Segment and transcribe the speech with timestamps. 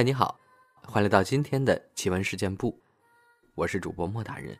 [0.00, 0.40] 嗨，你好，
[0.80, 2.74] 欢迎来到今天的奇闻事件部，
[3.54, 4.56] 我是主播莫大人。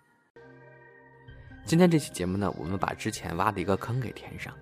[1.65, 4.53] 今天这期节目呢，我们把之前挖的一个坑给填上。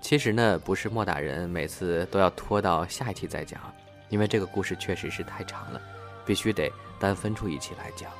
[0.00, 3.60] 其实呢，不是莫大人每次都要拖到下一期再讲，
[4.08, 5.78] 因为这个故事确实是太长了，
[6.24, 8.10] 必须得单分出一期来讲。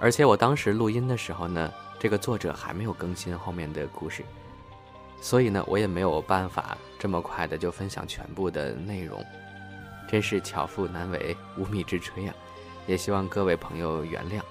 [0.00, 4.24] 而且我当时录音的时候呢，这个作者还没有更新后面的故事，
[5.20, 9.22] 所以呢，我也没有办法这么快的就分享全部的内容，
[10.12, 12.34] 真是巧妇难为无米之炊啊！
[12.86, 14.42] 也希望各位朋友原谅，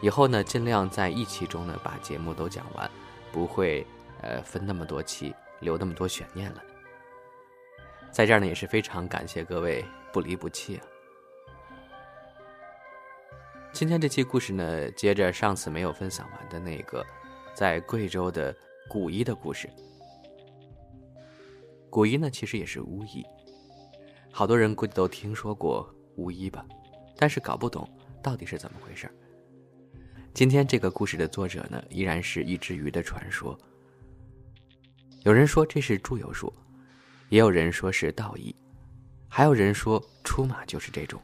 [0.00, 2.88] 以后呢，尽量在一期中呢把节目都讲完，
[3.32, 3.84] 不会
[4.22, 6.62] 呃分那么多期，留那么多悬念了。
[8.12, 10.86] 在这儿呢，也是非常感谢各位不离不弃啊！
[13.72, 17.04] 今天这期故事呢，接着上次没有分享完的那个，
[17.54, 18.54] 在贵州的
[18.88, 19.68] 古医的故事。
[21.90, 23.26] 古医呢，其实也是巫医，
[24.30, 26.64] 好多人估计都听说过巫医吧，
[27.16, 27.88] 但是搞不懂
[28.22, 29.10] 到底是怎么回事
[30.32, 33.58] 今天这个故事的作者呢，依然是一只鱼的传说。
[35.24, 36.52] 有人说这是祝由术，
[37.28, 38.54] 也有人说是道义，
[39.28, 41.20] 还有人说出马就是这种，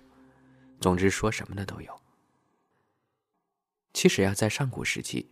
[0.81, 2.01] 总之说什么的都有。
[3.93, 5.31] 其实呀，在上古时期，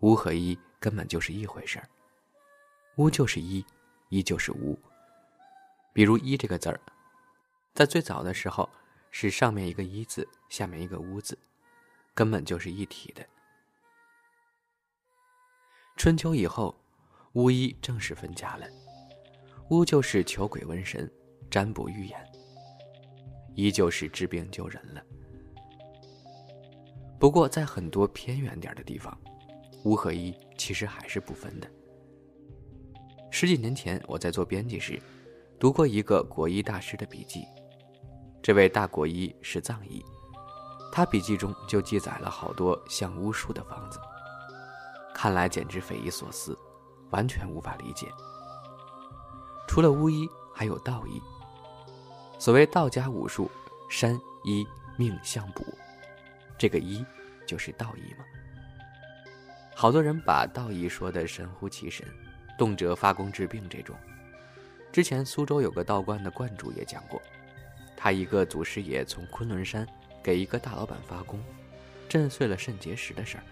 [0.00, 1.88] 巫和医根本就是一回事儿。
[2.96, 3.64] 巫就是医，
[4.08, 4.76] 医就是巫。
[5.94, 6.80] 比如“医”这个字儿，
[7.72, 8.68] 在最早的时候
[9.12, 11.38] 是上面一个“医”字，下面一个“巫”字，
[12.12, 13.24] 根本就是一体的。
[15.96, 16.74] 春秋以后，
[17.34, 18.66] 巫医正式分家了。
[19.70, 21.08] 巫就是求鬼问神、
[21.48, 22.20] 占卜预言，
[23.54, 25.02] 医就是治病救人了。
[27.20, 29.16] 不过，在很多偏远点的地方，
[29.84, 31.70] 巫和医其实还是不分的。
[33.30, 35.00] 十几年前，我在做编辑时，
[35.58, 37.44] 读过一个国医大师的笔记。
[38.42, 40.04] 这位大国医是藏医，
[40.92, 43.98] 他笔记中就记载了好多像巫术的方子。
[45.14, 46.58] 看来简直匪夷所思，
[47.10, 48.08] 完全无法理解。
[49.66, 51.22] 除了巫医，还有道医。
[52.38, 53.50] 所谓道家武术，
[53.88, 54.66] 山医
[54.96, 55.64] 命相卜。
[56.58, 57.04] 这个医，
[57.46, 58.24] 就是道医嘛。
[59.74, 62.06] 好多人把道医说的神乎其神，
[62.58, 63.96] 动辄发功治病这种。
[64.94, 67.20] 之前苏州有个道观的观主也讲过，
[67.96, 69.84] 他一个祖师爷从昆仑山
[70.22, 71.42] 给一个大老板发功，
[72.08, 73.42] 震碎了肾结石的事儿。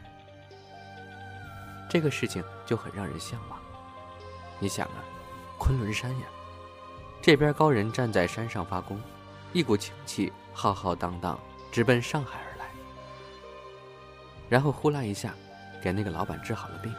[1.91, 3.59] 这个事情就很让人向往。
[4.61, 5.03] 你想啊，
[5.59, 6.27] 昆仑山呀，
[7.21, 9.01] 这边高人站在山上发功，
[9.53, 11.37] 一股清气浩浩荡荡
[11.73, 12.67] 直奔上海而来。
[14.49, 15.35] 然后呼啦一下，
[15.83, 16.95] 给那个老板治好了病。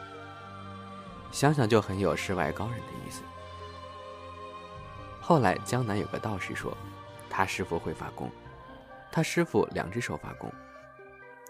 [1.32, 3.22] 想想就很有世外高人的意思。
[5.26, 6.76] 后来江南有个道士说，
[7.30, 8.30] 他师傅会发功，
[9.10, 10.52] 他师傅两只手发功，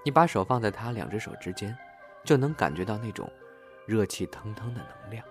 [0.04, 1.76] 你把手放在他两只手之间，
[2.22, 3.28] 就能感觉到那种
[3.84, 5.26] 热气腾腾的能量。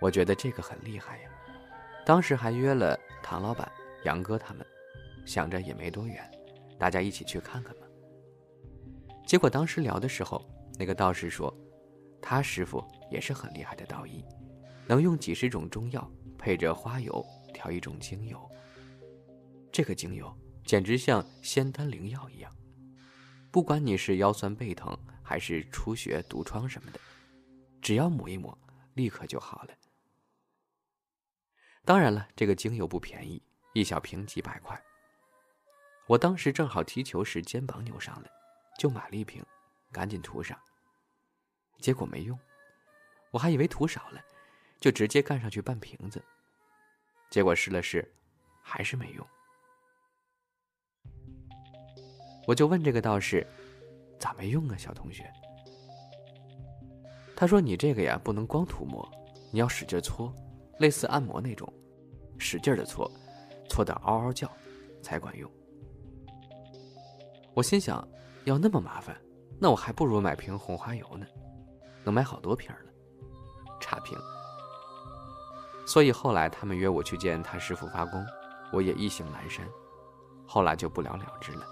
[0.00, 1.28] 我觉得这个很厉害呀。
[2.06, 3.70] 当时还约了唐老板、
[4.04, 4.66] 杨哥他们，
[5.26, 6.26] 想着也没多远，
[6.78, 7.82] 大家一起去看看吧。
[9.26, 10.42] 结果当时聊的时候，
[10.78, 11.54] 那个道士说，
[12.22, 14.24] 他师傅也是很厉害的道医，
[14.86, 16.10] 能用几十种中药
[16.46, 18.48] 配着花油调一种精油。
[19.72, 20.32] 这个精油
[20.64, 22.56] 简直像仙丹灵药一样，
[23.50, 27.00] 不管你是腰酸背疼还是出血毒疮什么的，
[27.82, 28.56] 只要抹一抹，
[28.94, 29.74] 立刻就好了。
[31.84, 33.42] 当然了，这个精油不便宜，
[33.74, 34.80] 一小瓶几百块。
[36.06, 38.30] 我当时正好踢球时肩膀扭伤了。
[38.78, 39.44] 就买了一瓶，
[39.90, 40.56] 赶紧涂上。
[41.80, 42.38] 结果没用，
[43.32, 44.22] 我还以为涂少了，
[44.78, 46.22] 就直接干上去半瓶子。
[47.30, 48.06] 结果试了试，
[48.62, 49.26] 还是没用。
[52.46, 53.46] 我就问这个道士
[54.18, 55.30] ：“咋没用啊，小同学？”
[57.36, 59.08] 他说：“你这个呀，不能光涂抹，
[59.52, 60.32] 你要使劲搓，
[60.78, 61.72] 类似按摩那种，
[62.38, 63.10] 使劲的搓，
[63.68, 64.50] 搓得嗷嗷叫，
[65.02, 65.50] 才管用。”
[67.54, 68.06] 我心想。
[68.44, 69.20] 要那么麻烦，
[69.58, 71.26] 那我还不如买瓶红花油呢，
[72.04, 72.92] 能买好多瓶了，
[73.80, 74.16] 差评。
[75.86, 78.22] 所以后来他们约我去见他师傅发功，
[78.72, 79.64] 我也意兴阑珊，
[80.46, 81.64] 后来就不了了之了。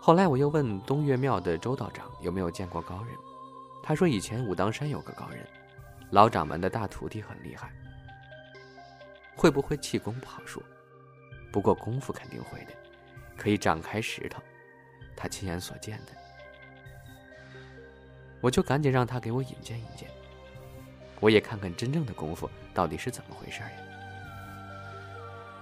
[0.00, 3.16] 后来我又问东岳庙的周道长有没有见过高人，
[3.82, 5.46] 他说以前武当山有个高人，
[6.10, 7.72] 老掌门的大徒弟很厉害，
[9.36, 10.62] 会不会气功不好说，
[11.52, 12.72] 不过功夫肯定会的。
[13.36, 14.40] 可以长开石头，
[15.16, 16.12] 他亲眼所见的，
[18.40, 20.08] 我就赶紧让他给我引荐引荐，
[21.22, 23.70] 我也看看真正的功夫到底是怎么回事呀。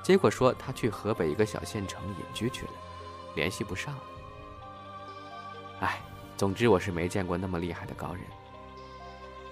[0.02, 2.72] 结果说他去河北一个小县城隐居去了，
[3.36, 4.02] 联系不上了。
[5.80, 6.00] 哎，
[6.34, 8.22] 总之我是没见过那么厉害的高人。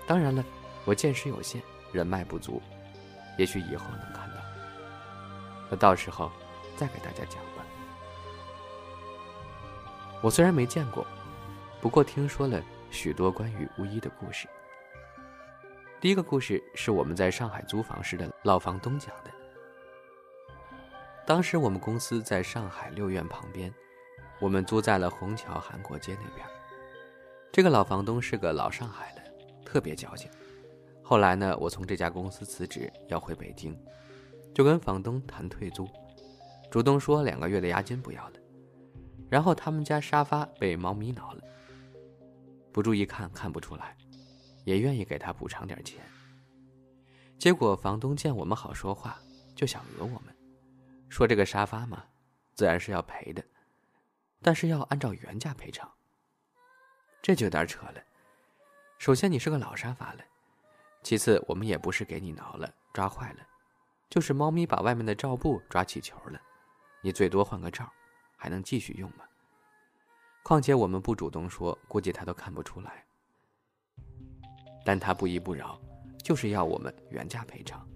[0.07, 0.43] 当然了，
[0.87, 1.63] 我见识有限，
[1.93, 2.63] 人脉不足，
[3.37, 4.37] 也许以后能看到。
[5.69, 6.33] 那到时候
[6.75, 7.63] 再给大家讲吧。
[10.23, 11.07] 我虽然没见过，
[11.83, 14.49] 不过听说了许多关于巫医的故事。
[16.01, 19.31] 第一个故事是我们在上海租房时的老房东讲的。
[21.27, 23.75] 当时我们公司在上海六院旁边，
[24.39, 26.47] 我们租在了虹桥韩国街那边。
[27.51, 29.23] 这个老房东是个老上海的，
[29.65, 30.31] 特别矫情。
[31.03, 33.77] 后来呢，我从这家公司辞职要回北京，
[34.55, 35.89] 就跟房东谈退租，
[36.71, 38.35] 主动说两个月的押金不要了。
[39.29, 41.43] 然后他们家沙发被猫咪挠了，
[42.71, 43.97] 不注意看看不出来。
[44.69, 45.99] 也愿意给他补偿点钱。
[47.39, 49.19] 结果房东见我们好说话，
[49.55, 50.37] 就想讹我们，
[51.09, 52.05] 说这个沙发嘛，
[52.53, 53.43] 自然是要赔的，
[54.43, 55.91] 但是要按照原价赔偿。
[57.23, 58.03] 这就有点扯了。
[58.99, 60.21] 首先你是个老沙发了，
[61.03, 63.39] 其次我们也不是给你挠了、抓坏了，
[64.11, 66.39] 就是猫咪把外面的罩布抓起球了，
[67.01, 67.91] 你最多换个罩，
[68.37, 69.25] 还能继续用吗？
[70.43, 73.07] 况且我们不主动说，估计他都看不出来。
[74.89, 75.79] 但他不依不饶，
[76.17, 77.87] 就是要我们原价赔偿，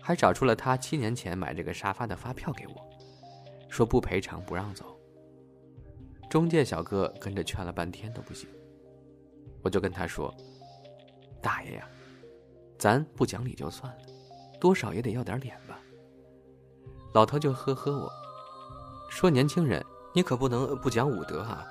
[0.00, 2.74] 还找出了他七年前买这个沙发的发票给我，
[3.68, 4.98] 说不赔偿不让走。
[6.30, 8.48] 中介小哥跟着劝了半天都不行，
[9.62, 10.34] 我就跟他说
[11.42, 11.86] ：“大爷呀，
[12.78, 14.02] 咱不讲理就算了，
[14.58, 15.78] 多少也得要点脸吧。”
[17.12, 18.10] 老头就呵呵我，
[19.10, 19.84] 说：“年轻人，
[20.14, 21.66] 你可不能不讲武德啊，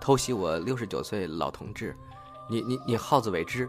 [0.00, 1.96] 偷袭我六十九岁老同志。”
[2.48, 3.68] 你你你好自为之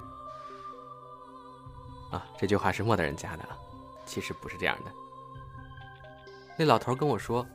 [2.12, 2.26] 啊！
[2.38, 3.58] 这句话是莫大人加的啊，
[4.06, 4.92] 其实不是这样的。
[6.58, 7.46] 那老头跟我说：“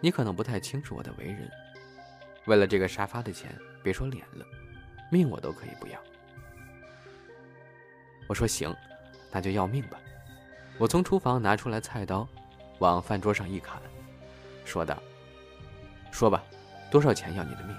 [0.00, 1.50] 你可能不太清楚我的为人，
[2.46, 4.46] 为了这个沙发的钱，别说脸了，
[5.10, 5.98] 命我都可以不要。”
[8.28, 8.74] 我说：“行，
[9.30, 9.98] 那就要命吧。”
[10.78, 12.26] 我从厨房拿出来菜刀，
[12.78, 13.80] 往饭桌上一砍，
[14.64, 14.96] 说道
[16.10, 16.42] ：“说吧，
[16.90, 17.76] 多少钱要你的命？”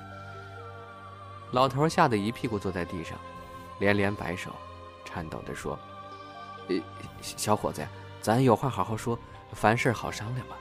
[1.54, 3.16] 老头吓得一屁股坐在地上，
[3.78, 4.50] 连连摆手，
[5.06, 5.78] 颤抖地说
[6.68, 6.82] ：“呃，
[7.22, 7.88] 小伙子，
[8.20, 9.18] 咱有话好好说，
[9.52, 10.56] 凡事好商量嘛。”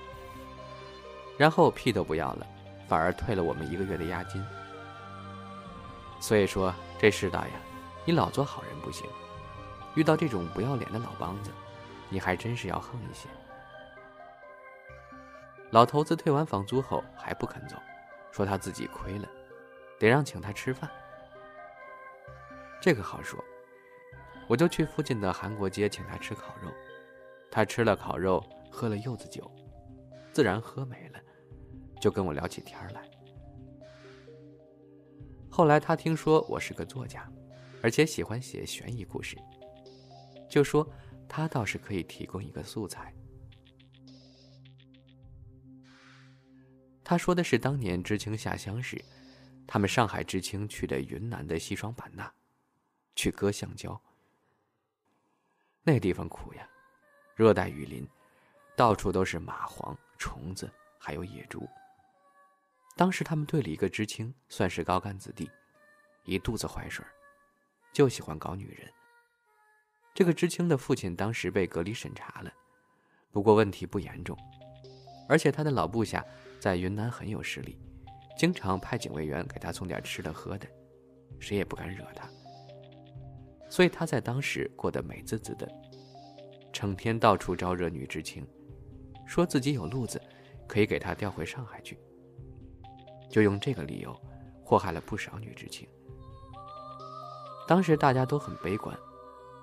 [1.39, 2.47] 然后屁都不要了，
[2.87, 4.45] 反而退了我们一个月的押金。
[6.21, 7.53] 所以说，这世道呀，
[8.05, 9.07] 你老做好人不行，
[9.95, 11.51] 遇到这种不要脸的老梆子，
[12.11, 13.31] 你还真是要横一些。
[15.71, 17.77] 老头子退完房租后还不肯走，
[18.31, 19.27] 说他自己亏了。
[20.03, 20.91] 得让请他吃饭，
[22.81, 23.39] 这个好说，
[24.49, 26.73] 我就去附近的韩国街请他吃烤肉，
[27.53, 29.49] 他吃了烤肉，喝了柚子酒，
[30.33, 31.21] 自然喝没了，
[32.01, 33.09] 就跟我聊起天来。
[35.49, 37.31] 后来他听说我是个作家，
[37.81, 39.39] 而且喜欢写悬疑故事，
[40.51, 40.85] 就说
[41.29, 43.15] 他倒是可以提供一个素材。
[47.05, 49.01] 他说的是当年知青下乡时。
[49.73, 52.31] 他们上海知青去的云南的西双版纳，
[53.17, 53.99] 去割橡胶。
[55.83, 56.69] 那地方苦呀，
[57.35, 58.07] 热带雨林，
[58.77, 61.67] 到处都是蚂蟥、虫子，还有野猪。
[62.97, 65.51] 当时他们队里一个知青算是高干子弟，
[66.25, 67.03] 一肚子坏水
[67.95, 68.93] 就喜欢搞女人。
[70.13, 72.53] 这个知青的父亲当时被隔离审查了，
[73.31, 74.37] 不过问题不严重，
[75.31, 76.23] 而且他的老部下
[76.61, 77.81] 在云南很有势力。
[78.37, 80.67] 经常派警卫员给他送点吃的喝的，
[81.39, 82.29] 谁也不敢惹他。
[83.69, 85.67] 所以他在当时过得美滋滋的，
[86.73, 88.47] 成天到处招惹女知青，
[89.27, 90.21] 说自己有路子，
[90.67, 91.99] 可以给他调回上海去。
[93.31, 94.15] 就用这个理由，
[94.65, 95.89] 祸害了不少女知青。
[97.67, 98.95] 当时大家都很悲观，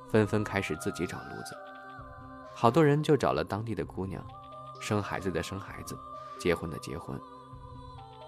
[0.10, 1.56] 纷纷开始自己找路子。
[2.56, 4.26] 好多人就找了当地的姑娘，
[4.82, 5.96] 生孩子的生孩子，
[6.40, 7.20] 结婚的结婚。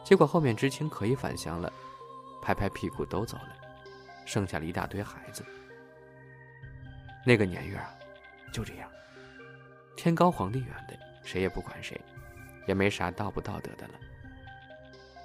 [0.03, 1.71] 结果后面知青可以返乡了，
[2.41, 3.55] 拍拍屁股都走了，
[4.25, 5.45] 剩下了一大堆孩子。
[7.25, 7.93] 那个年月啊，
[8.51, 8.89] 就这样，
[9.95, 11.99] 天高皇帝远的，谁也不管谁，
[12.67, 13.93] 也没啥道不道德的了。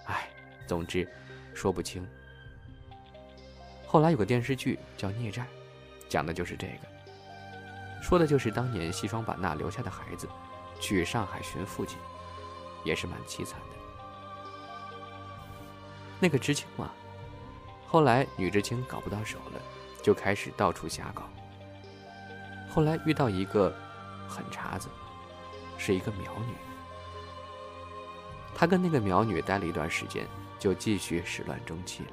[0.05, 0.29] 哎，
[0.67, 1.09] 总之，
[1.55, 2.07] 说不清。
[3.87, 5.43] 后来有个电视剧叫《孽债》，
[6.09, 10.29] 讲的就是这个，说的就是当年西双版纳留下的孩子，
[10.79, 11.99] 去上海寻父亲，
[12.85, 13.86] 也是蛮凄惨的。
[16.19, 16.91] 那个知青嘛，
[17.87, 19.61] 后来女知青搞不到手了，
[20.03, 21.25] 就开始到处瞎搞。
[22.71, 23.75] 后来遇到一个
[24.29, 24.89] 狠茬子，
[25.79, 26.55] 是一个苗女。
[28.55, 30.27] 他跟那个苗女待了一段时间，
[30.59, 32.13] 就继续始乱终弃了。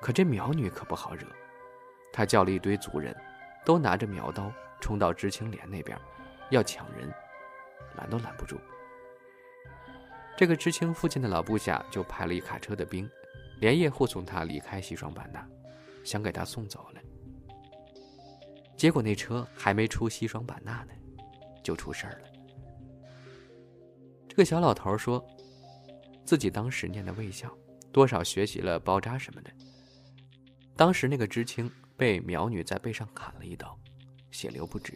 [0.00, 1.24] 可这苗女可不好惹，
[2.12, 3.16] 她叫了一堆族人，
[3.64, 4.50] 都拿着苗刀
[4.80, 5.96] 冲到知青连那边，
[6.50, 7.08] 要抢人，
[7.96, 8.58] 拦都拦不住。
[10.36, 13.08] 这个知青附近的老部下就派了一卡车的兵，
[13.60, 15.46] 连夜护送他离开西双版纳，
[16.02, 17.00] 想给他送走了。
[18.76, 20.92] 结果那车还没出西双版纳呢，
[21.62, 22.28] 就出事儿了。
[24.28, 25.24] 这个小老头说，
[26.24, 27.56] 自己当时念的卫校，
[27.92, 29.50] 多少学习了包扎什么的。
[30.76, 33.78] 当时那个知青被苗女在背上砍了一刀，
[34.32, 34.94] 血流不止，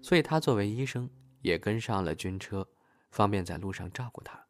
[0.00, 1.08] 所以他作为医生
[1.42, 2.66] 也跟上了军车，
[3.10, 4.46] 方便在路上照顾他。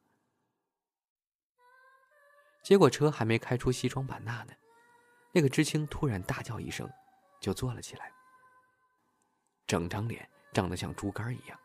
[2.63, 4.53] 结果车还没开出西双版纳呢，
[5.33, 6.89] 那个知青突然大叫一声，
[7.41, 8.13] 就坐了起来。
[9.67, 11.59] 整张脸胀得像猪肝一样。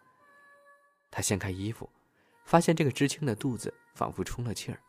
[1.12, 1.90] 他掀开衣服，
[2.46, 4.80] 发现这个知青的肚子仿佛充了气儿，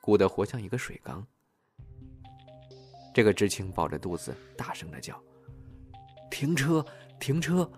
[0.00, 1.26] 鼓得活像一个水缸。
[3.14, 5.20] 这个知青抱着肚子大声的叫
[6.30, 6.84] ：“停车！
[7.18, 7.70] 停车！”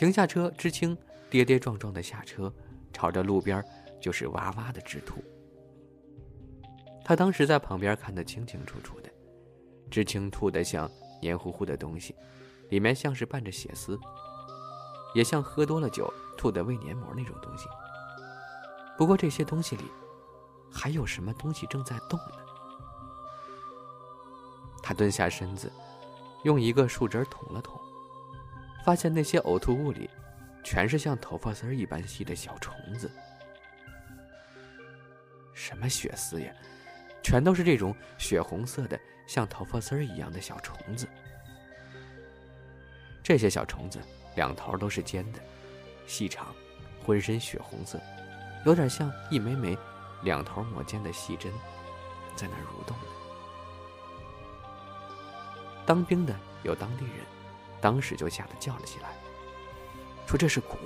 [0.00, 0.96] 停下车，知青
[1.28, 2.50] 跌跌撞撞的下车，
[2.90, 3.62] 朝着路边
[4.00, 5.22] 就是哇哇的直吐。
[7.04, 9.10] 他当时在旁边看得清清楚楚的，
[9.90, 10.90] 知青吐得像。
[11.20, 12.16] 黏糊糊的东西，
[12.70, 14.00] 里面像是拌着血丝，
[15.14, 17.66] 也像喝多了酒吐的胃黏膜那种东西。
[18.96, 19.84] 不过这些东西里，
[20.72, 22.36] 还有什么东西正在动呢？
[24.82, 25.70] 他蹲下身子，
[26.44, 27.78] 用一个树枝捅了捅，
[28.84, 30.08] 发现那些呕吐物里，
[30.62, 33.10] 全是像头发丝一般细的小虫子。
[35.54, 36.52] 什么血丝呀？
[37.22, 41.06] 全都是这种血红色的，像头发丝儿一样的小虫子。
[43.22, 44.00] 这些小虫子
[44.36, 45.38] 两头都是尖的，
[46.06, 46.54] 细长，
[47.04, 48.00] 浑身血红色，
[48.64, 49.76] 有点像一枚枚
[50.22, 51.52] 两头抹尖的细针，
[52.34, 52.96] 在那蠕动。
[55.84, 57.14] 当兵的有当地人，
[57.80, 59.08] 当时就吓得叫了起来，
[60.26, 60.76] 说这是蛊，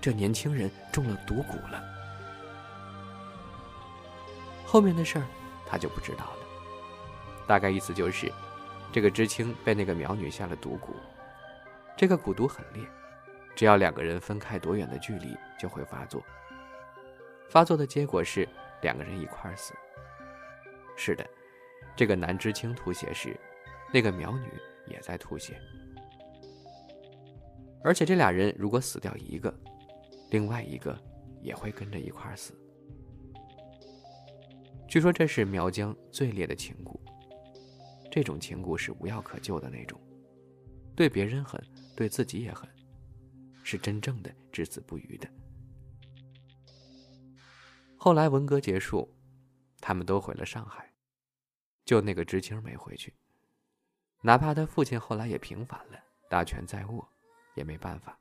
[0.00, 1.82] 这年轻人中了毒蛊了。
[4.64, 5.26] 后面的事儿，
[5.66, 6.38] 他就不知道了。
[7.46, 8.32] 大概意思就是，
[8.92, 10.94] 这个知青被那个苗女下了毒蛊，
[11.96, 12.86] 这个蛊毒很烈，
[13.56, 16.22] 只要两个人分开多远的距离就会发作。
[17.48, 18.48] 发作的结果是
[18.80, 19.74] 两个人一块儿死。
[20.96, 21.26] 是的，
[21.96, 23.36] 这个男知青吐血时，
[23.92, 24.48] 那个苗女
[24.86, 25.60] 也在吐血。
[27.82, 29.54] 而且这俩人如果死掉一个，
[30.30, 30.98] 另外一个
[31.42, 32.54] 也会跟着一块死。
[34.88, 36.98] 据说这是苗疆最烈的情蛊，
[38.10, 40.00] 这种情蛊是无药可救的那种，
[40.96, 41.62] 对别人狠，
[41.96, 42.68] 对自己也狠，
[43.62, 45.28] 是真正的至死不渝的。
[47.96, 49.08] 后来文革结束，
[49.80, 50.92] 他们都回了上海，
[51.84, 53.14] 就那个知青没回去，
[54.22, 57.08] 哪怕他父亲后来也平反了，大权在握，
[57.60, 58.18] 也没办法，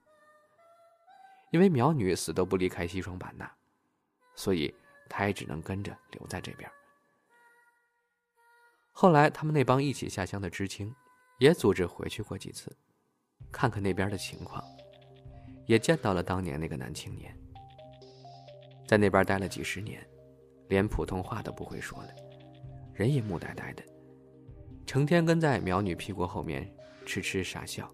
[1.52, 3.52] 因为苗女死都不离开西双版纳，
[4.36, 4.76] 所以。
[5.12, 6.70] 他也只能跟着留在这边。
[8.92, 10.94] 后来，他们那帮一起下乡的知青，
[11.40, 12.72] 也组织回去过几次，
[13.52, 14.64] 看看那边的情况，
[15.66, 17.36] 也见到了当年那个男青年。
[18.88, 20.08] 在那边待了几十年，
[20.68, 22.14] 连普通话都不会说了，
[22.94, 23.84] 人也木呆呆的，
[24.86, 26.72] 成天跟在苗女屁股后面
[27.04, 27.92] 痴痴傻笑，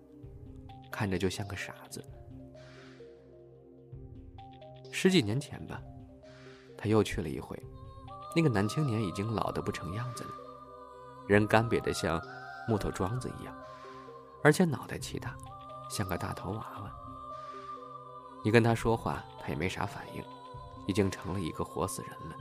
[0.96, 2.02] 看着就像个傻子。
[4.94, 5.82] 十几年前吧。
[6.78, 7.58] 他又去了一回，
[8.36, 10.30] 那个男青年已经老得不成样子了，
[11.28, 12.22] 人干瘪的像
[12.68, 13.56] 木头桩子一样，
[14.44, 15.36] 而且脑袋奇大，
[15.90, 16.92] 像个大头娃娃。
[18.44, 20.24] 你跟他说话，他也没啥反应，
[20.86, 22.36] 已经成了一个活死人了。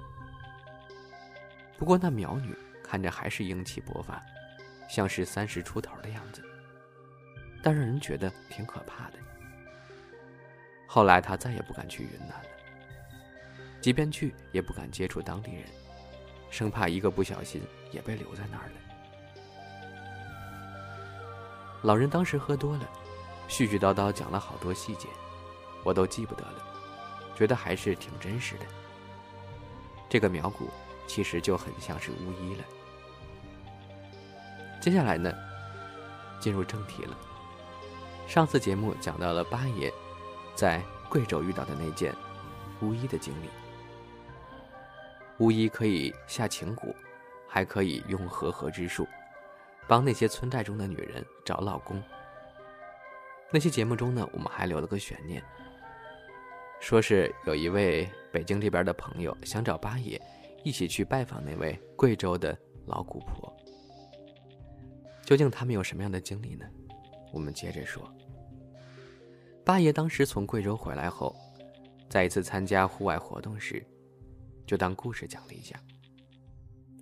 [1.79, 4.21] 不过那苗女看着还是英气勃发，
[4.91, 6.45] 像是三十出头的样子，
[7.65, 9.15] 但让人觉得挺可怕的。
[10.87, 12.49] 后来他再也不敢去云南了。
[13.81, 15.65] 即便去，也不敢接触当地人，
[16.51, 18.75] 生怕一个不小心也被留在那儿了。
[21.83, 22.87] 老人当时喝多了，
[23.49, 25.09] 絮絮叨叨讲了好多细节，
[25.83, 26.67] 我都记不得了，
[27.35, 28.67] 觉得还是挺真实的。
[30.07, 30.69] 这个苗谷
[31.07, 32.65] 其实就很像是巫医了。
[34.83, 35.33] 接下来呢，
[36.39, 37.17] 进入正题了。
[38.27, 39.93] 上次节目讲到了八爷
[40.55, 42.15] 在贵州遇到的那件
[42.81, 43.49] 巫医的经历。
[45.39, 46.95] 巫医可以下情蛊，
[47.49, 49.07] 还可以用和合之术，
[49.87, 52.03] 帮那些村寨中的女人找老公。
[53.51, 55.43] 那期节目中呢，我们还留了个悬念，
[56.81, 60.21] 说是有一位北京这边的朋友想找八爷
[60.65, 63.55] 一起去拜访那位贵州的老姑婆。
[65.25, 66.67] 究竟他们有什么样的经历呢？
[67.35, 68.09] 我们接着说。
[69.65, 71.35] 八爷当时从贵州回来后，
[72.09, 73.85] 在一次参加户外活动时，
[74.65, 75.79] 就当故事讲了一下。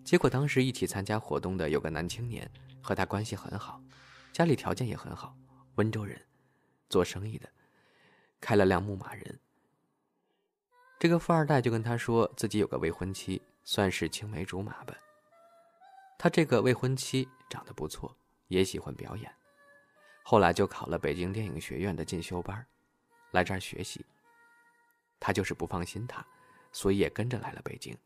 [0.03, 3.81] 结果当时一起参加活动的有个男青年，和他关系很好，
[4.33, 5.37] 家里条件也很好，
[5.75, 6.19] 温州人，
[6.89, 7.47] 做生意的，
[8.41, 9.39] 开了辆牧马人。
[10.99, 14.95] 这个富二代就跟他说自己有个未婚妻，算是青梅竹马吧。
[16.19, 18.17] 他这个未婚妻长得不错，
[18.49, 19.31] 也喜欢表演。
[20.23, 22.65] 后来就考了北京电影学院的进修班，
[23.33, 24.05] 来这儿学习。
[25.21, 26.25] 他就是不放心他，
[26.73, 27.97] 所以也跟着来了北京。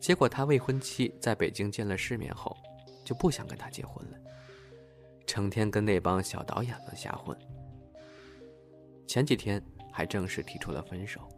[0.00, 2.56] 结果他未婚妻在北京见了世面后，
[3.04, 4.18] 就不想跟他结婚了，
[5.26, 7.36] 成天跟那帮小导演们瞎混。
[9.06, 11.28] 前几天还正式提出了分手。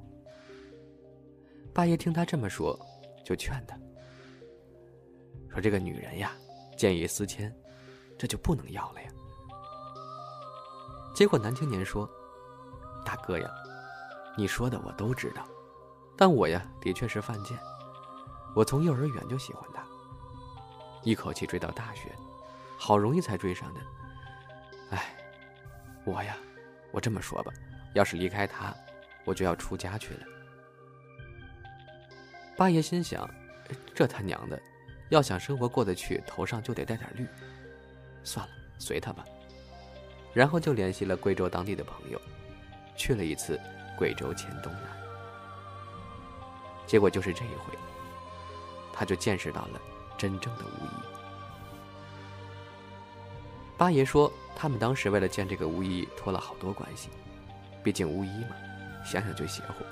[1.72, 2.78] 八爷听他这么说，
[3.24, 3.78] 就劝他，
[5.50, 6.36] 说这个女人呀，
[6.76, 7.54] 见异思迁。
[8.18, 9.10] 这就不能要了呀！
[11.14, 12.08] 结果男青年说
[13.04, 13.50] ：“大哥呀，
[14.36, 15.46] 你说的我都知道，
[16.16, 17.58] 但我呀的确是犯贱。
[18.54, 19.82] 我从幼儿园就喜欢她，
[21.02, 22.14] 一口气追到大学，
[22.78, 23.80] 好容易才追上的。
[24.90, 25.14] 哎，
[26.04, 26.36] 我呀，
[26.92, 27.52] 我这么说吧，
[27.94, 28.74] 要是离开她，
[29.24, 30.20] 我就要出家去了。”
[32.56, 33.28] 八爷心想：
[33.94, 34.58] 这他娘的，
[35.10, 37.26] 要想生活过得去，头上就得带点绿。
[38.26, 39.24] 算了，随他吧。
[40.34, 42.20] 然后就联系了贵州当地的朋友，
[42.96, 43.58] 去了一次
[43.96, 44.82] 贵州黔东南。
[46.86, 47.72] 结果就是这一回，
[48.92, 49.80] 他就见识到了
[50.18, 50.88] 真正的巫医。
[53.78, 57.08] 八爷说，他们当时为了见这个巫医，托了好多关系。
[57.82, 58.56] 毕竟巫医嘛，
[59.04, 59.84] 想想就邪乎。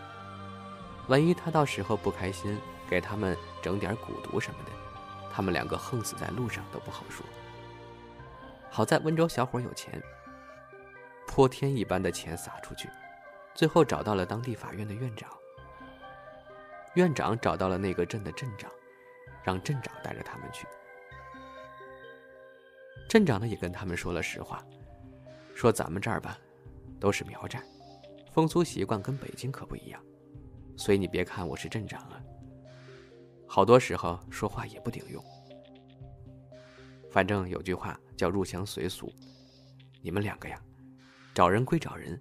[1.06, 2.58] 万一他到时候不开心，
[2.90, 4.70] 给他们整点蛊毒什么的，
[5.32, 7.24] 他们两个横死在路上都不好说。
[8.74, 10.02] 好在温州小伙有钱，
[11.28, 12.90] 泼天一般的钱撒出去，
[13.54, 15.30] 最后找到了当地法院的院长。
[16.96, 18.68] 院长找到了那个镇的镇长，
[19.44, 20.66] 让镇长带着他们去。
[23.08, 24.60] 镇长呢也跟他们说了实话，
[25.54, 26.36] 说咱们这儿吧，
[26.98, 27.62] 都是苗寨，
[28.32, 30.02] 风俗习惯跟北京可不一样，
[30.76, 32.20] 所以你别看我是镇长啊，
[33.46, 35.24] 好多时候说话也不顶用。
[37.12, 39.12] 反正有句话叫“入乡随俗”，
[40.02, 40.60] 你们两个呀，
[41.34, 42.20] 找人归找人，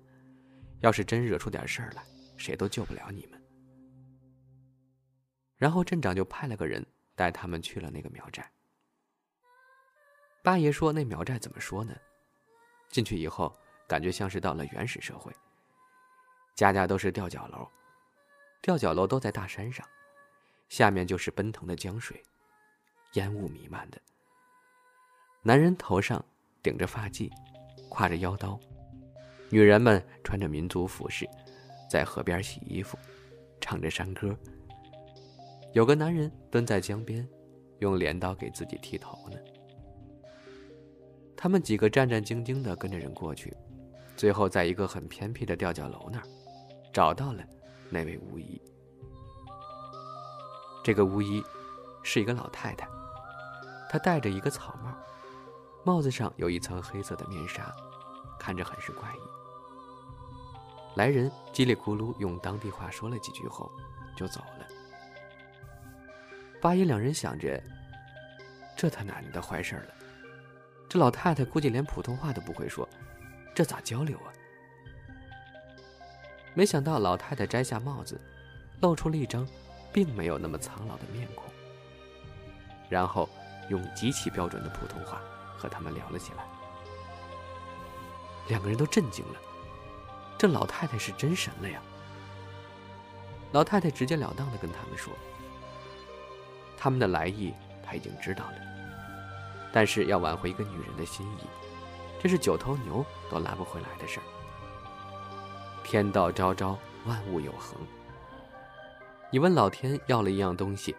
[0.80, 2.04] 要是真惹出点事儿来，
[2.38, 3.42] 谁都救不了你们。
[5.58, 8.52] 然后镇长就派了个人带他们去了那个苗寨。
[10.42, 11.96] 八爷说：“那苗寨怎么说呢？
[12.90, 15.34] 进去以后，感觉像是到了原始社会，
[16.54, 17.68] 家家都是吊脚楼，
[18.62, 19.88] 吊脚楼都在大山上，
[20.68, 22.22] 下面就是奔腾的江水，
[23.14, 24.02] 烟雾弥漫的。”
[25.46, 26.24] 男人头上
[26.62, 27.30] 顶着发髻，
[27.90, 28.58] 挎着腰刀；
[29.50, 31.28] 女人们穿着民族服饰，
[31.90, 32.98] 在河边洗衣服，
[33.60, 34.34] 唱着山歌。
[35.74, 37.28] 有个男人蹲在江边，
[37.80, 39.38] 用镰刀给自己剃头呢。
[41.36, 43.54] 他们几个战战兢兢地跟着人过去，
[44.16, 46.24] 最后在一个很偏僻的吊脚楼那儿，
[46.94, 47.44] 找到了
[47.90, 48.62] 那位巫医。
[50.86, 51.44] 这个巫医
[52.02, 52.88] 是一个老太太，
[53.90, 54.90] 她戴着一个草帽。
[55.86, 57.70] 帽子上有一层黑色的面纱，
[58.40, 59.20] 看着很是怪异。
[60.96, 63.70] 来人叽里咕噜用当地话说了几句后，
[64.16, 64.68] 就走了。
[66.62, 67.62] 八爷两人想着，
[68.78, 69.94] 这他奶奶的坏事了！
[70.88, 72.88] 这老太太估计连普通话都不会说，
[73.54, 74.32] 这咋交流啊？
[76.54, 78.22] 没想到老太太摘下帽子，
[78.80, 79.46] 露出了一张
[79.92, 81.52] 并没有那么苍老的面孔，
[82.88, 83.28] 然后
[83.68, 85.22] 用极其标准的普通话。
[85.64, 86.46] 和他们聊了起来，
[88.50, 89.40] 两个人都震惊了。
[90.38, 91.82] 这老太太是真神了呀！
[93.54, 95.14] 老太太直截了当的跟他们说
[96.78, 98.58] ：“他们的来意他已经知道了，
[99.72, 101.46] 但是要挽回一个女人的心意，
[102.22, 104.24] 这是九头牛都拉不回来的事儿。
[105.86, 107.80] 天道昭昭，万物有恒。
[109.32, 110.94] 你问老天要了一样东西，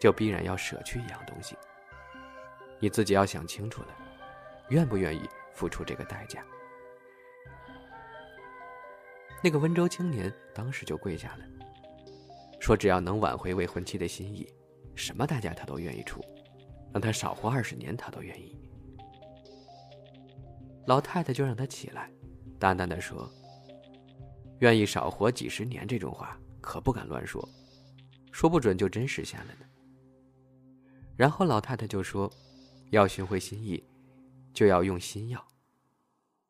[0.00, 1.54] 就必然要舍去一样东西。”
[2.82, 3.96] 你自己要想清楚了，
[4.70, 6.44] 愿不愿意付出这个代价？
[9.40, 11.44] 那个温州青年当时就跪下了，
[12.58, 14.52] 说：“只要能挽回未婚妻的心意，
[14.96, 16.20] 什么代价他都愿意出，
[16.92, 18.58] 让他少活二十年他都愿意。”
[20.86, 22.10] 老太太就让他起来，
[22.58, 23.30] 淡淡的说
[24.58, 27.48] ：“愿意少活几十年，这种话可不敢乱说，
[28.32, 29.66] 说不准就真实现了呢。”
[31.14, 32.28] 然后老太太就说
[32.92, 33.82] ：“要寻回心意，
[34.52, 35.48] 就要用心药。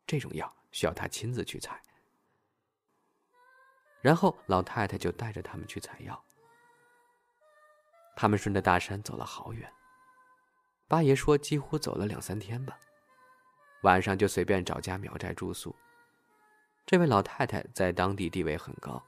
[0.05, 1.81] 这种药需要他亲自去采。”
[4.03, 6.21] 然后老太太就带着他们去采药。
[8.17, 9.73] 他们顺着大山走了好远。
[10.89, 12.77] 八爷说，几乎走了两三天吧。
[13.83, 15.75] 晚上就随便找家苗寨住宿。
[16.85, 19.01] 这位老太太在当地地位很高，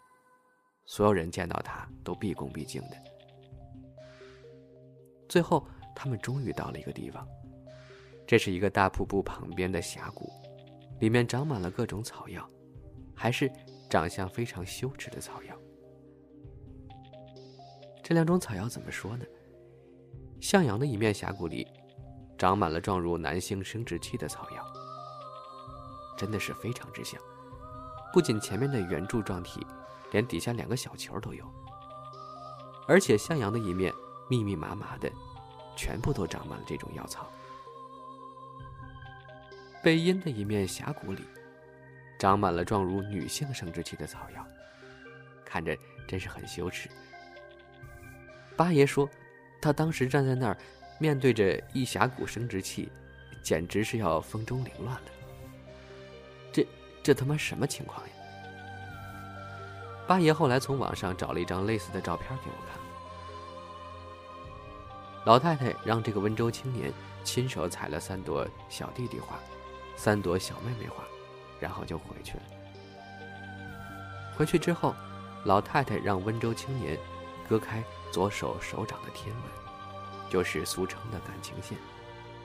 [0.86, 2.96] 所有人见到她都毕恭毕敬的。
[5.28, 7.26] 最后，他们终于到了一个地方，
[8.26, 10.30] 这是一个大瀑布旁边的峡谷，
[11.00, 12.48] 里面长满了各种草药，
[13.14, 13.50] 还是
[13.88, 15.56] 长相非常羞耻的草药。
[18.02, 19.24] 这两种草药怎么说呢？
[20.40, 21.66] 向阳的一面峡谷里，
[22.36, 24.64] 长满了状如男性生殖器的草药，
[26.18, 27.18] 真的是非常之像。
[28.12, 29.66] 不仅前面的圆柱状体，
[30.12, 31.44] 连底下两个小球都有。
[32.86, 33.90] 而且向阳的一面
[34.28, 35.10] 密密麻麻的，
[35.76, 37.30] 全部都长满了这种药草。
[39.82, 41.22] 北阴的一面峡谷里，
[42.18, 44.46] 长满了状如女性生殖器的草药，
[45.44, 45.76] 看着
[46.08, 46.88] 真是很羞耻。
[48.56, 49.08] 八爷说，
[49.60, 50.56] 他当时站在那儿，
[50.98, 52.90] 面对着一峡谷生殖器，
[53.42, 55.10] 简直是要风中凌乱了。
[56.52, 56.66] 这
[57.02, 58.12] 这他妈什么情况呀？
[60.06, 62.83] 八爷后来从网上找了一张类似的照片给我看。
[65.24, 69.38] 老太太让这个温州青年亲手采了三朵小弟弟花，
[69.96, 71.02] 三朵小妹妹花，
[71.58, 72.42] 然后就回去了。
[74.36, 74.94] 回去之后，
[75.44, 76.98] 老太太让温州青年
[77.48, 77.82] 割开。
[78.12, 79.42] 左手手掌的天纹，
[80.30, 81.76] 就是俗称的感情线，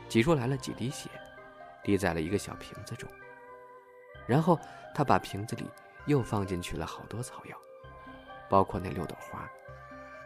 [0.08, 1.08] 挤出来了几滴血，
[1.84, 3.08] 滴在了一个小瓶子中。
[4.26, 4.60] 然后
[4.96, 5.70] 他把瓶子里
[6.08, 7.56] 又放进去了好多草药，
[8.50, 9.48] 包括那六朵花，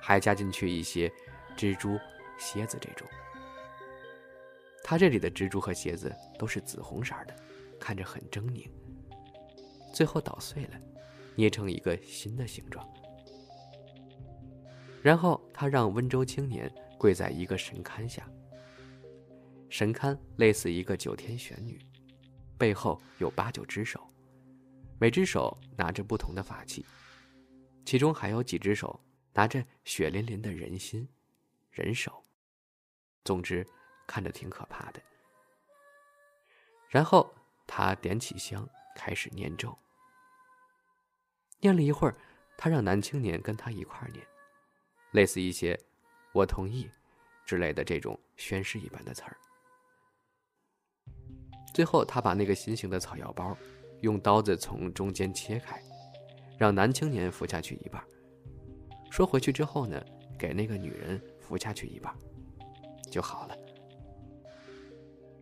[0.01, 1.11] 还加进去一些
[1.57, 1.99] 蜘蛛、
[2.43, 3.07] 蝎子这种。
[4.83, 7.33] 他这里的蜘蛛和蝎子都是紫红色的，
[7.79, 8.69] 看着很狰狞。
[9.93, 10.81] 最后捣碎了，
[11.35, 12.85] 捏成一个新的形状。
[15.01, 18.29] 然后他让温州青年跪在一个神龛下。
[19.69, 21.79] 神龛类似一个九天玄女，
[22.57, 24.05] 背后有八九只手，
[24.99, 26.85] 每只手拿着不同的法器，
[27.85, 28.99] 其中还有几只手
[29.33, 31.07] 拿着血淋淋的人心、
[31.71, 32.22] 人手。
[33.23, 33.65] 总之，
[34.05, 35.01] 看着挺可怕的。
[36.89, 37.33] 然后
[37.65, 39.77] 他点起香，开始念咒。
[41.59, 42.15] 念了一会儿，
[42.57, 44.25] 他让男青年跟他一块念。
[45.11, 45.79] 类似一些
[46.33, 46.89] “我同意”
[47.45, 49.37] 之类的这种宣誓一般的词儿。
[51.73, 53.57] 最后，他把那个心形的草药包
[54.01, 55.81] 用刀子从中间切开，
[56.57, 58.03] 让男青年服下去一半，
[59.09, 60.03] 说回去之后呢，
[60.37, 62.15] 给那个女人服下去一半，
[63.13, 63.55] 就好了。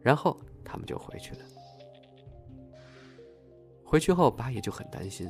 [0.01, 1.39] 然后他们就回去了。
[3.86, 5.29] 回去后，八爷就很担心，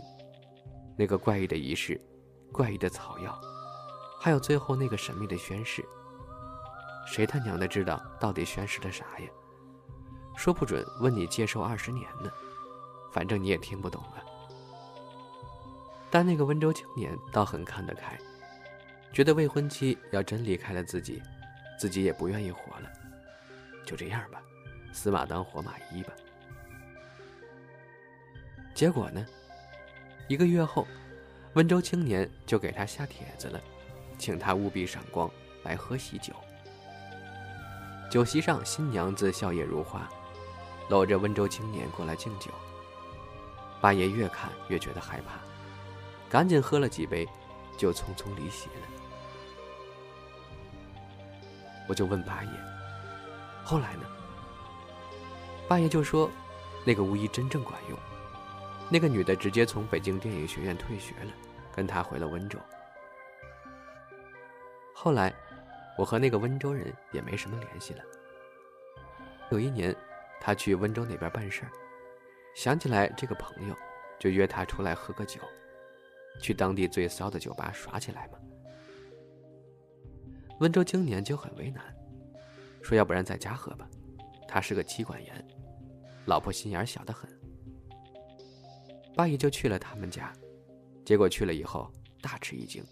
[0.97, 1.99] 那个怪异的仪式，
[2.51, 3.39] 怪异的草药。
[4.19, 5.83] 还有最后那个神秘的宣誓，
[7.07, 9.27] 谁他娘的知道到底宣誓的啥呀？
[10.37, 12.31] 说不准问你接受二十年呢，
[13.11, 14.23] 反正你也听不懂了。
[16.09, 18.17] 但那个温州青年倒很看得开，
[19.11, 21.21] 觉得未婚妻要真离开了自己，
[21.81, 22.87] 自己也不愿意活了，
[23.83, 24.39] 就这样吧，
[24.93, 26.13] 死马当活马医吧。
[28.75, 29.25] 结果呢，
[30.27, 30.85] 一个月后，
[31.55, 33.59] 温州青年就给他下帖子了。
[34.19, 35.27] 请他务必赏光
[35.63, 36.35] 来喝喜酒。
[38.11, 40.07] 酒席上，新娘子笑靥如花，
[40.87, 42.51] 搂着温州青年过来敬酒。
[43.81, 45.39] 八爷越看越觉得害怕，
[46.29, 47.27] 赶紧喝了几杯，
[47.75, 49.00] 就匆匆离席了。
[51.87, 52.49] 我就问八爷
[53.63, 54.03] ：“后来呢？”
[55.67, 56.29] 八爷就说
[56.85, 57.97] ：“那个巫医真正管用，
[58.89, 61.31] 那个女的直接从北京电影学院退学了，
[61.73, 62.59] 跟他回了温州。”
[64.93, 65.33] 后来，
[65.97, 68.03] 我和那个温州人也没什么联系了。
[69.49, 69.95] 有一年，
[70.39, 71.71] 他去温州那边办事儿，
[72.55, 73.75] 想起来这个朋友，
[74.19, 75.41] 就约他出来喝个酒，
[76.39, 78.37] 去当地最骚的酒吧耍起来嘛。
[80.61, 81.83] 温州青年就很为难，
[82.83, 83.89] 说要不然在家喝吧，
[84.47, 85.47] 他是个妻管严，
[86.27, 87.27] 老婆心眼小得很。
[89.15, 90.31] 八姨就去了他们家，
[91.03, 92.85] 结果去了以后大吃一惊。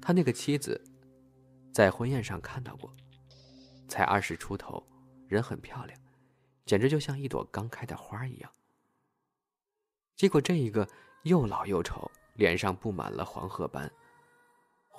[0.00, 0.82] 他那个妻子，
[1.74, 2.90] 在婚宴上看到过，
[3.86, 4.82] 才二十出头，
[5.28, 6.00] 人很漂亮，
[6.64, 8.50] 简直就像一朵刚开的花一样。
[10.16, 10.88] 结果这一个
[11.24, 13.92] 又老又丑，脸上布满了黄褐斑，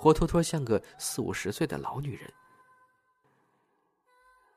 [0.02, 2.28] 活脱脱像个四五十岁的老女人。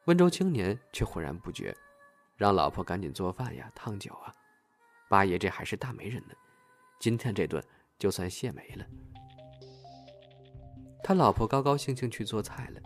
[0.06, 1.72] 温州青年却浑然不觉，
[2.36, 4.34] 让老婆赶紧做饭呀、烫酒啊。
[5.08, 6.34] 八爷这还是大媒人呢，
[7.00, 7.64] 今天这顿
[8.00, 8.84] 就算谢媒了。
[11.04, 12.82] 他老婆高高兴兴去做菜了，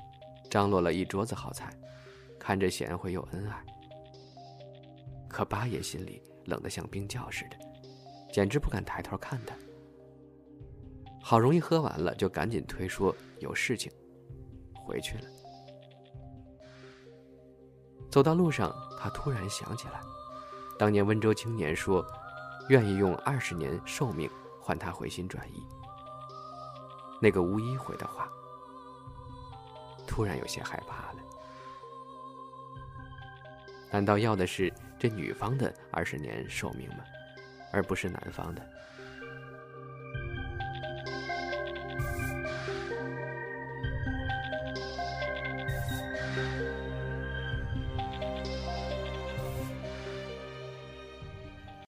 [0.51, 1.71] 张罗了一桌子好菜，
[2.37, 3.65] 看着贤惠又恩爱。
[5.29, 7.57] 可八爷心里冷得像冰窖似的，
[8.33, 9.55] 简直不敢抬头看他。
[11.21, 13.91] 好容易喝完了，就赶紧推说有事情，
[14.73, 15.23] 回去了。
[18.09, 20.01] 走到路上，他突然想起来，
[20.77, 22.03] 当年温州青年说，
[22.69, 24.29] 愿意用二十年寿命
[24.59, 25.63] 换他回心转意。
[27.21, 28.27] 那个巫医回的话，
[30.07, 31.19] 突然有些害怕了。
[33.91, 37.03] 难道要的是这女方的二十年寿命吗？
[37.71, 38.67] 而不是男方的？